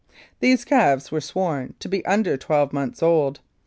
[0.39, 3.39] These calves were sworn to be under twelve months old.